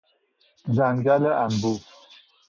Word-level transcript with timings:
جنگل 0.75 1.25
انبوه 1.25 1.79